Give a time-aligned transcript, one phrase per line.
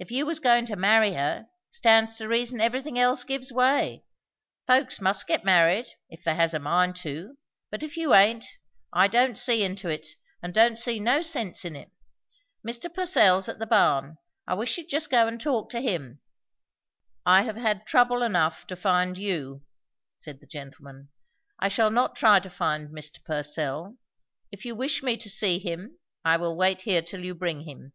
[0.00, 4.02] If you was goin' to marry her, stands to reason everything else gives way;
[4.66, 7.36] folks must get married, if they has a mind to;
[7.70, 8.44] but if you aint,
[8.92, 10.08] I don't see into it,
[10.42, 11.92] and don't see no sense in it.
[12.66, 12.92] Mr.
[12.92, 14.16] Purcell's at the barn.
[14.44, 16.20] I wish you'd just go and talk to him."
[17.24, 19.62] "I have had trouble enough to find you,"
[20.18, 21.10] said the gentleman;
[21.60, 23.22] "I shall not try to find Mr.
[23.22, 23.98] Purcell.
[24.50, 27.92] If you wish me to see him, I will wait here till you bring him."